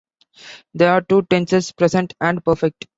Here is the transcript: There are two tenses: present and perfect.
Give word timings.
There 0.73 0.91
are 0.93 1.01
two 1.01 1.21
tenses: 1.29 1.71
present 1.73 2.15
and 2.19 2.43
perfect. 2.43 2.87